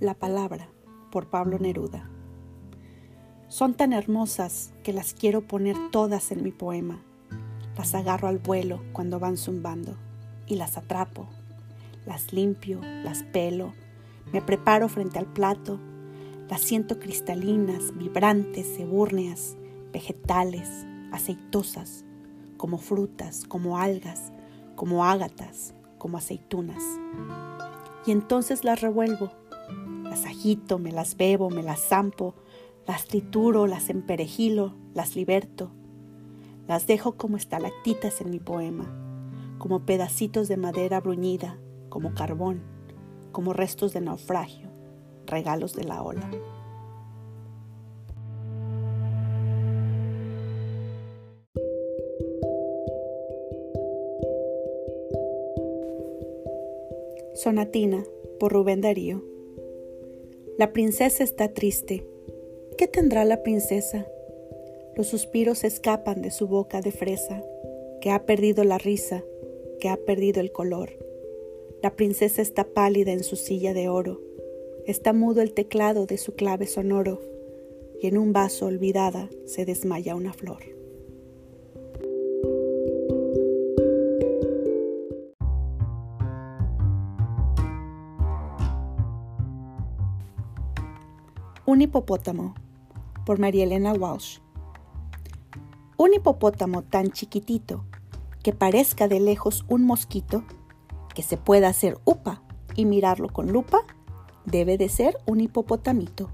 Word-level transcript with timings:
La 0.00 0.14
palabra, 0.14 0.68
por 1.10 1.28
Pablo 1.28 1.58
Neruda. 1.58 2.08
Son 3.48 3.74
tan 3.74 3.92
hermosas 3.92 4.72
que 4.84 4.92
las 4.92 5.12
quiero 5.12 5.48
poner 5.48 5.76
todas 5.90 6.30
en 6.30 6.44
mi 6.44 6.52
poema. 6.52 7.02
Las 7.76 7.96
agarro 7.96 8.28
al 8.28 8.38
vuelo 8.38 8.80
cuando 8.92 9.18
van 9.18 9.36
zumbando 9.36 9.96
y 10.46 10.54
las 10.54 10.76
atrapo. 10.76 11.26
Las 12.06 12.32
limpio, 12.32 12.80
las 12.80 13.24
pelo, 13.24 13.72
me 14.32 14.40
preparo 14.40 14.88
frente 14.88 15.18
al 15.18 15.26
plato. 15.26 15.80
Las 16.48 16.60
siento 16.60 17.00
cristalinas, 17.00 17.92
vibrantes, 17.96 18.78
ebúrneas, 18.78 19.56
vegetales, 19.92 20.86
aceitosas, 21.10 22.04
como 22.56 22.78
frutas, 22.78 23.42
como 23.48 23.78
algas, 23.78 24.30
como 24.76 25.04
ágatas, 25.04 25.74
como 25.98 26.18
aceitunas. 26.18 26.84
Y 28.06 28.12
entonces 28.12 28.62
las 28.62 28.80
revuelvo 28.80 29.32
las 30.08 30.24
agito, 30.24 30.78
me 30.78 30.92
las 30.92 31.16
bebo, 31.16 31.50
me 31.50 31.62
las 31.62 31.80
zampo, 31.80 32.34
las 32.86 33.04
trituro, 33.06 33.66
las 33.66 33.90
emperejilo, 33.90 34.74
las 34.94 35.14
liberto. 35.14 35.70
Las 36.66 36.86
dejo 36.86 37.16
como 37.16 37.36
estalactitas 37.36 38.20
en 38.20 38.30
mi 38.30 38.40
poema, 38.40 38.90
como 39.58 39.84
pedacitos 39.84 40.48
de 40.48 40.56
madera 40.56 41.00
bruñida, 41.00 41.58
como 41.88 42.14
carbón, 42.14 42.62
como 43.32 43.52
restos 43.52 43.92
de 43.92 44.00
naufragio, 44.00 44.68
regalos 45.26 45.74
de 45.74 45.84
la 45.84 46.02
ola. 46.02 46.28
Sonatina 57.34 58.02
por 58.40 58.52
Rubén 58.52 58.80
Darío. 58.80 59.27
La 60.58 60.72
princesa 60.72 61.22
está 61.22 61.54
triste. 61.54 62.04
¿Qué 62.76 62.88
tendrá 62.88 63.24
la 63.24 63.44
princesa? 63.44 64.08
Los 64.96 65.06
suspiros 65.06 65.62
escapan 65.62 66.20
de 66.20 66.32
su 66.32 66.48
boca 66.48 66.80
de 66.80 66.90
fresa, 66.90 67.44
que 68.00 68.10
ha 68.10 68.26
perdido 68.26 68.64
la 68.64 68.76
risa, 68.76 69.22
que 69.78 69.88
ha 69.88 69.96
perdido 69.96 70.40
el 70.40 70.50
color. 70.50 70.90
La 71.80 71.94
princesa 71.94 72.42
está 72.42 72.64
pálida 72.64 73.12
en 73.12 73.22
su 73.22 73.36
silla 73.36 73.72
de 73.72 73.88
oro, 73.88 74.20
está 74.84 75.12
mudo 75.12 75.42
el 75.42 75.54
teclado 75.54 76.06
de 76.06 76.18
su 76.18 76.34
clave 76.34 76.66
sonoro, 76.66 77.20
y 78.02 78.08
en 78.08 78.18
un 78.18 78.32
vaso 78.32 78.66
olvidada 78.66 79.30
se 79.44 79.64
desmaya 79.64 80.16
una 80.16 80.32
flor. 80.32 80.77
Un 91.78 91.82
hipopótamo 91.82 92.54
por 93.24 93.38
María 93.38 93.62
Elena 93.62 93.92
Walsh. 93.92 94.40
Un 95.96 96.12
hipopótamo 96.12 96.82
tan 96.82 97.12
chiquitito 97.12 97.84
que 98.42 98.52
parezca 98.52 99.06
de 99.06 99.20
lejos 99.20 99.64
un 99.68 99.86
mosquito, 99.86 100.42
que 101.14 101.22
se 101.22 101.36
pueda 101.36 101.68
hacer 101.68 101.96
upa 102.04 102.42
y 102.74 102.84
mirarlo 102.84 103.28
con 103.28 103.52
lupa, 103.52 103.78
debe 104.44 104.76
de 104.76 104.88
ser 104.88 105.16
un 105.24 105.40
hipopotamito. 105.40 106.30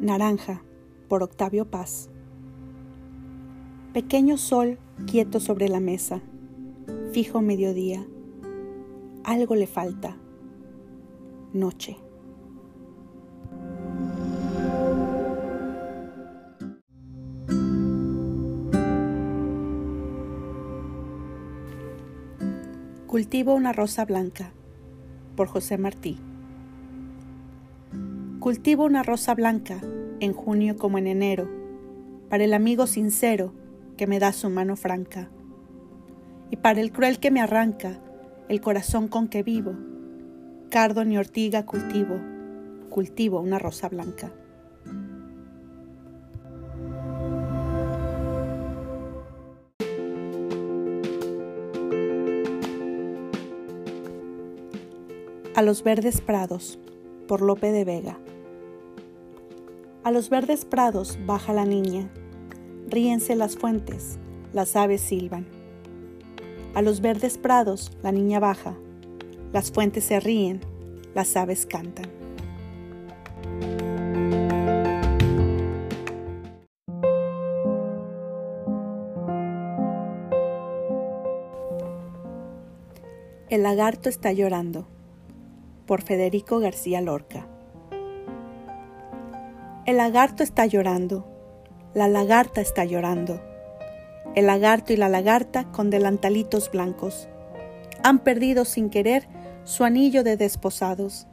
Naranja 0.00 0.62
por 1.08 1.22
Octavio 1.22 1.66
Paz. 1.66 2.08
Pequeño 3.92 4.38
sol 4.38 4.78
quieto 5.06 5.38
sobre 5.38 5.68
la 5.68 5.78
mesa, 5.78 6.22
fijo 7.12 7.42
mediodía. 7.42 8.02
Algo 9.22 9.54
le 9.54 9.66
falta. 9.66 10.16
Noche. 11.52 11.98
Cultivo 23.06 23.54
una 23.54 23.74
rosa 23.74 24.06
blanca 24.06 24.52
por 25.36 25.48
José 25.48 25.76
Martí. 25.76 26.18
Cultivo 28.40 28.86
una 28.86 29.02
rosa 29.02 29.34
blanca 29.34 29.82
en 30.20 30.32
junio 30.32 30.76
como 30.76 30.96
en 30.96 31.08
enero, 31.08 31.46
para 32.30 32.44
el 32.44 32.54
amigo 32.54 32.86
sincero 32.86 33.52
que 34.02 34.08
me 34.08 34.18
da 34.18 34.32
su 34.32 34.50
mano 34.50 34.74
franca, 34.74 35.30
y 36.50 36.56
para 36.56 36.80
el 36.80 36.90
cruel 36.90 37.20
que 37.20 37.30
me 37.30 37.40
arranca 37.40 38.00
el 38.48 38.60
corazón 38.60 39.06
con 39.06 39.28
que 39.28 39.44
vivo, 39.44 39.76
cardo 40.70 41.04
ni 41.04 41.16
ortiga 41.18 41.64
cultivo, 41.64 42.18
cultivo 42.90 43.40
una 43.40 43.60
rosa 43.60 43.88
blanca. 43.88 44.32
A 55.54 55.62
los 55.62 55.84
verdes 55.84 56.20
prados, 56.20 56.80
por 57.28 57.40
Lope 57.40 57.70
de 57.70 57.84
Vega. 57.84 58.18
A 60.02 60.10
los 60.10 60.28
verdes 60.28 60.64
prados 60.64 61.20
baja 61.24 61.52
la 61.52 61.64
niña 61.64 62.10
ríense 62.92 63.34
las 63.36 63.56
fuentes, 63.56 64.18
las 64.52 64.76
aves 64.76 65.00
silban. 65.00 65.46
A 66.74 66.82
los 66.82 67.00
verdes 67.00 67.38
prados 67.38 67.90
la 68.02 68.12
niña 68.12 68.38
baja, 68.38 68.74
las 69.50 69.72
fuentes 69.72 70.04
se 70.04 70.20
ríen, 70.20 70.60
las 71.14 71.34
aves 71.34 71.64
cantan. 71.64 72.04
El 83.48 83.62
lagarto 83.62 84.10
está 84.10 84.32
llorando, 84.32 84.86
por 85.86 86.02
Federico 86.02 86.58
García 86.58 87.00
Lorca. 87.00 87.46
El 89.86 89.96
lagarto 89.96 90.42
está 90.42 90.66
llorando, 90.66 91.31
la 91.94 92.08
lagarta 92.08 92.62
está 92.62 92.86
llorando. 92.86 93.38
El 94.34 94.46
lagarto 94.46 94.94
y 94.94 94.96
la 94.96 95.10
lagarta 95.10 95.70
con 95.72 95.90
delantalitos 95.90 96.70
blancos. 96.70 97.28
Han 98.02 98.20
perdido 98.20 98.64
sin 98.64 98.88
querer 98.88 99.28
su 99.64 99.84
anillo 99.84 100.24
de 100.24 100.38
desposados. 100.38 101.26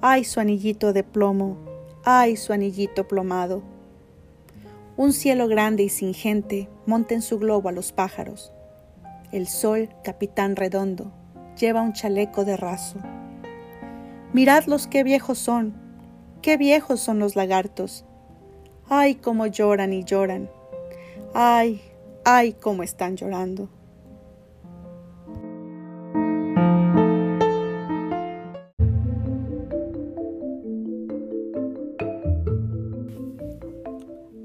Ay, 0.00 0.22
su 0.22 0.38
anillito 0.38 0.92
de 0.92 1.02
plomo, 1.02 1.58
ay, 2.04 2.36
su 2.36 2.52
anillito 2.52 3.08
plomado. 3.08 3.62
Un 4.96 5.12
cielo 5.12 5.48
grande 5.48 5.82
y 5.82 5.88
sin 5.88 6.14
gente 6.14 6.68
monta 6.86 7.14
en 7.14 7.22
su 7.22 7.40
globo 7.40 7.68
a 7.68 7.72
los 7.72 7.90
pájaros. 7.90 8.52
El 9.32 9.48
sol, 9.48 9.88
capitán 10.04 10.54
redondo, 10.54 11.10
lleva 11.58 11.82
un 11.82 11.92
chaleco 11.92 12.44
de 12.44 12.56
raso. 12.56 12.98
Miradlos 14.32 14.86
qué 14.86 15.02
viejos 15.02 15.38
son, 15.38 15.74
qué 16.40 16.56
viejos 16.56 17.00
son 17.00 17.18
los 17.18 17.34
lagartos 17.34 18.04
Ay, 18.88 19.16
cómo 19.16 19.48
lloran 19.48 19.92
y 19.92 20.04
lloran. 20.04 20.48
Ay, 21.34 21.80
ay, 22.24 22.52
cómo 22.52 22.84
están 22.84 23.16
llorando. 23.16 23.68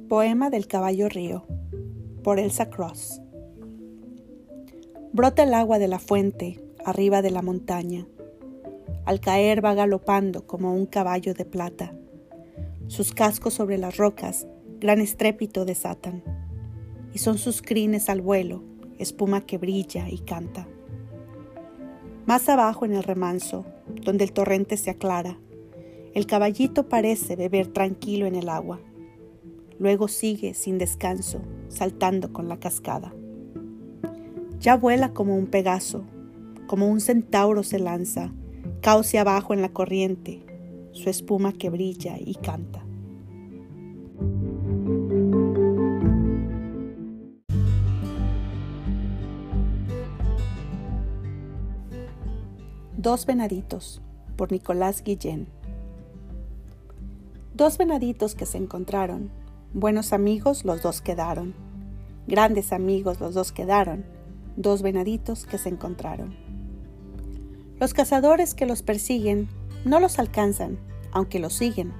Poema 0.09 0.49
del 0.49 0.67
caballo 0.67 1.07
río 1.07 1.45
por 2.23 2.39
Elsa 2.39 2.71
Cross. 2.71 3.21
Brota 5.13 5.43
el 5.43 5.53
agua 5.53 5.77
de 5.77 5.87
la 5.87 5.99
fuente 5.99 6.59
arriba 6.83 7.21
de 7.21 7.29
la 7.29 7.43
montaña. 7.43 8.07
Al 9.05 9.19
caer 9.19 9.63
va 9.63 9.75
galopando 9.75 10.47
como 10.47 10.73
un 10.73 10.87
caballo 10.87 11.35
de 11.35 11.45
plata 11.45 11.93
sus 12.91 13.13
cascos 13.13 13.53
sobre 13.53 13.77
las 13.77 13.95
rocas, 13.95 14.45
gran 14.81 14.99
estrépito 14.99 15.63
desatan. 15.63 16.21
Y 17.13 17.19
son 17.19 17.37
sus 17.37 17.61
crines 17.61 18.09
al 18.09 18.19
vuelo, 18.19 18.63
espuma 18.99 19.45
que 19.45 19.57
brilla 19.57 20.09
y 20.09 20.19
canta. 20.19 20.67
Más 22.25 22.49
abajo 22.49 22.83
en 22.83 22.91
el 22.91 23.03
remanso, 23.03 23.63
donde 24.03 24.25
el 24.25 24.33
torrente 24.33 24.75
se 24.75 24.89
aclara, 24.89 25.39
el 26.13 26.25
caballito 26.25 26.89
parece 26.89 27.37
beber 27.37 27.67
tranquilo 27.67 28.25
en 28.25 28.35
el 28.35 28.49
agua. 28.49 28.81
Luego 29.79 30.09
sigue 30.09 30.53
sin 30.53 30.77
descanso, 30.77 31.39
saltando 31.69 32.33
con 32.33 32.49
la 32.49 32.59
cascada. 32.59 33.15
Ya 34.59 34.75
vuela 34.75 35.13
como 35.13 35.37
un 35.37 35.47
pegaso, 35.47 36.03
como 36.67 36.89
un 36.89 36.99
centauro 36.99 37.63
se 37.63 37.79
lanza, 37.79 38.33
cauce 38.81 39.17
abajo 39.17 39.53
en 39.53 39.61
la 39.61 39.69
corriente, 39.69 40.50
su 40.91 41.09
espuma 41.09 41.53
que 41.53 41.69
brilla 41.69 42.17
y 42.19 42.35
canta. 42.35 42.85
Dos 52.97 53.25
venaditos 53.25 54.01
por 54.35 54.51
Nicolás 54.51 55.03
Guillén. 55.03 55.47
Dos 57.55 57.77
venaditos 57.77 58.35
que 58.35 58.45
se 58.45 58.57
encontraron, 58.57 59.31
buenos 59.73 60.13
amigos 60.13 60.65
los 60.65 60.81
dos 60.83 61.01
quedaron, 61.01 61.55
grandes 62.27 62.71
amigos 62.71 63.19
los 63.19 63.33
dos 63.33 63.51
quedaron, 63.51 64.05
dos 64.55 64.81
venaditos 64.83 65.45
que 65.45 65.57
se 65.57 65.69
encontraron. 65.69 66.35
Los 67.79 67.93
cazadores 67.95 68.53
que 68.53 68.67
los 68.67 68.83
persiguen 68.83 69.49
no 69.85 69.99
los 69.99 70.19
alcanzan, 70.19 70.77
aunque 71.11 71.39
los 71.39 71.53
siguen, 71.53 71.93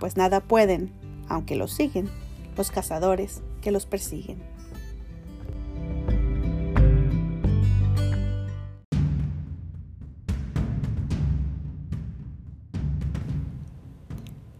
pues 0.00 0.16
nada 0.16 0.40
pueden, 0.40 0.92
aunque 1.28 1.56
los 1.56 1.72
siguen, 1.72 2.08
los 2.56 2.70
cazadores 2.70 3.42
que 3.60 3.70
los 3.70 3.86
persiguen. 3.86 4.42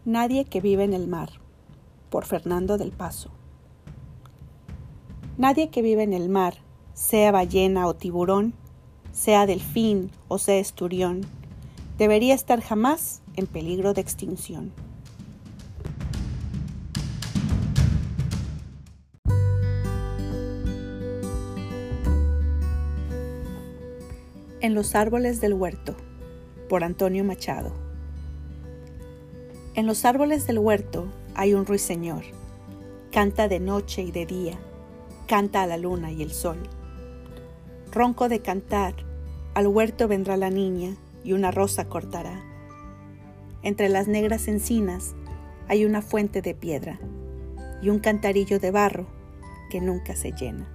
Nadie 0.05 0.44
que 0.44 0.61
vive 0.61 0.85
en 0.85 0.94
el 0.94 1.08
mar, 1.08 1.31
por 2.11 2.26
Fernando 2.26 2.76
del 2.76 2.93
Paso. 2.93 3.31
Nadie 5.38 5.70
que 5.70 5.81
vive 5.81 6.03
en 6.03 6.12
el 6.12 6.29
mar, 6.29 6.55
sea 6.93 7.32
ballena 7.32 7.87
o 7.87 7.94
tiburón, 7.94 8.53
sea 9.12 9.47
delfín 9.47 10.11
o 10.29 10.38
sea 10.38 10.58
esturión, 10.58 11.23
debería 12.03 12.35
estar 12.35 12.61
jamás 12.61 13.23
en 13.37 13.47
peligro 13.47 13.95
de 13.95 14.01
extinción. 14.01 14.73
En 24.61 24.75
los 24.75 24.97
árboles 24.97 25.41
del 25.41 25.55
huerto, 25.55 25.95
por 26.69 26.83
Antonio 26.83 27.23
Machado. 27.23 27.73
En 29.77 29.87
los 29.87 30.05
árboles 30.05 30.49
del 30.49 30.59
huerto 30.59 31.07
hay 31.37 31.55
un 31.55 31.67
ruiseñor. 31.67 32.25
Canta 33.13 33.47
de 33.47 33.61
noche 33.61 34.03
y 34.03 34.11
de 34.11 34.27
día, 34.27 34.59
canta 35.29 35.63
a 35.63 35.69
la 35.69 35.77
luna 35.77 36.11
y 36.11 36.23
el 36.23 36.33
sol. 36.33 36.59
Ronco 37.93 38.29
de 38.29 38.41
cantar, 38.41 38.97
al 39.55 39.69
huerto 39.69 40.09
vendrá 40.09 40.37
la 40.37 40.51
niña 40.51 40.97
y 41.25 41.33
una 41.33 41.51
rosa 41.51 41.89
cortará. 41.89 42.43
Entre 43.63 43.89
las 43.89 44.09
negras 44.09 44.49
encinas 44.49 45.15
hay 45.69 45.85
una 45.85 46.03
fuente 46.03 46.43
de 46.43 46.55
piedra 46.55 46.99
y 47.81 47.91
un 47.91 47.99
cantarillo 47.99 48.59
de 48.59 48.71
barro 48.71 49.07
que 49.71 49.81
nunca 49.81 50.17
se 50.17 50.33
llena. 50.33 50.69